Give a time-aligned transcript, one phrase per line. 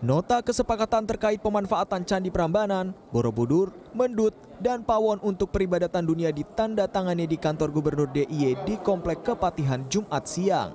[0.00, 7.36] Nota kesepakatan terkait pemanfaatan Candi Prambanan, Borobudur, Mendut, dan Pawon untuk peribadatan dunia ditandatangani di
[7.36, 10.72] kantor Gubernur DIY di Komplek Kepatihan Jumat siang.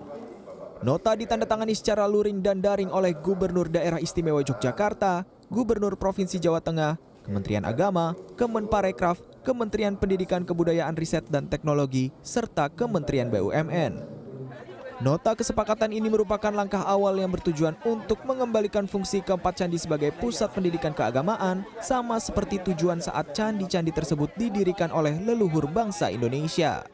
[0.86, 7.02] Nota ditandatangani secara luring dan daring oleh Gubernur Daerah Istimewa Yogyakarta, Gubernur Provinsi Jawa Tengah,
[7.26, 14.15] Kementerian Agama, Kemenparekraf, Kementerian Pendidikan Kebudayaan Riset dan Teknologi, serta Kementerian BUMN.
[15.04, 20.48] Nota kesepakatan ini merupakan langkah awal yang bertujuan untuk mengembalikan fungsi keempat candi sebagai pusat
[20.56, 26.88] pendidikan keagamaan, sama seperti tujuan saat candi-candi tersebut didirikan oleh leluhur bangsa Indonesia.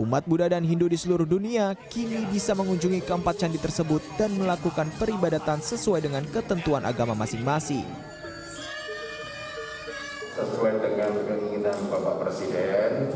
[0.00, 4.88] Umat Buddha dan Hindu di seluruh dunia kini bisa mengunjungi keempat candi tersebut dan melakukan
[4.96, 7.84] peribadatan sesuai dengan ketentuan agama masing-masing.
[10.32, 13.12] Sesuai dengan keinginan Bapak Presiden,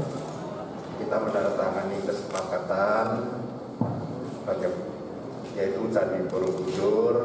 [1.00, 3.08] kita menandatangani kesepakatan
[5.56, 7.16] yaitu Candi Borobudur,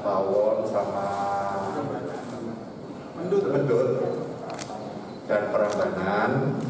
[0.00, 1.08] Pawon sama
[3.20, 3.90] Mendut, Mendut
[5.24, 6.60] dan Prambanan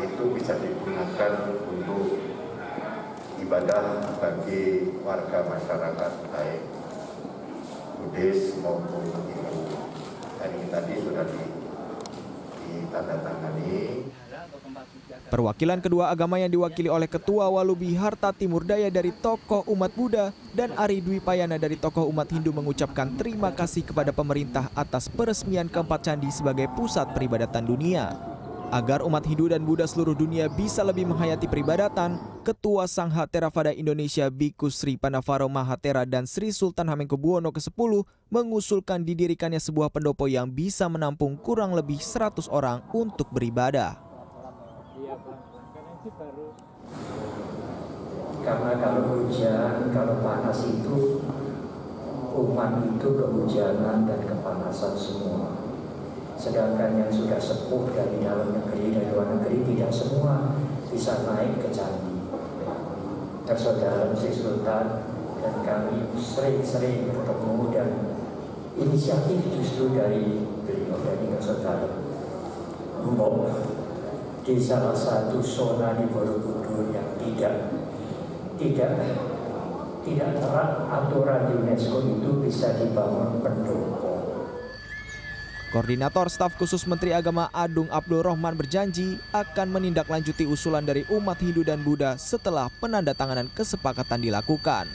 [0.00, 1.32] itu bisa digunakan
[1.68, 2.20] untuk
[3.40, 6.62] ibadah bagi warga masyarakat baik
[8.00, 9.76] Buddhis maupun Hindu.
[10.40, 11.28] Dan ini tadi sudah
[12.64, 14.08] ditandatangani.
[15.30, 20.34] Perwakilan kedua agama yang diwakili oleh Ketua Walubi Harta Timur Daya dari tokoh umat Buddha
[20.50, 25.70] dan Ari Dwi Payana dari tokoh umat Hindu mengucapkan terima kasih kepada pemerintah atas peresmian
[25.70, 28.10] keempat candi sebagai pusat peribadatan dunia.
[28.74, 34.30] Agar umat Hindu dan Buddha seluruh dunia bisa lebih menghayati peribadatan, Ketua Sangha Theravada Indonesia
[34.30, 40.86] Biku Sri Panavaro Mahatera dan Sri Sultan Hamengkubuwono ke-10 mengusulkan didirikannya sebuah pendopo yang bisa
[40.86, 44.09] menampung kurang lebih 100 orang untuk beribadah.
[48.40, 51.24] Karena kalau hujan, kalau panas itu
[52.36, 55.56] umat itu kehujanan dan kepanasan semua.
[56.36, 60.56] Sedangkan yang sudah sepuh dari dalam negeri, dari luar negeri tidak semua
[60.92, 62.16] bisa naik ke candi.
[63.48, 65.04] Tersaudara Sri Sultan
[65.40, 67.88] dan kami sering-sering bertemu dan
[68.76, 71.88] inisiatif justru dari beliau dari saudara
[73.00, 73.69] Mbok
[74.50, 77.70] di salah satu zona di Borobudur yang tidak
[78.58, 78.90] tidak
[80.02, 84.10] tidak terang aturan UNESCO itu bisa dibangun pendopo.
[85.70, 91.62] Koordinator Staf Khusus Menteri Agama Adung Abdul Rohman berjanji akan menindaklanjuti usulan dari umat Hindu
[91.62, 94.90] dan Buddha setelah penandatanganan kesepakatan dilakukan.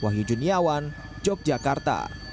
[0.00, 0.88] Wahyu Juniawan,
[1.20, 2.27] Yogyakarta.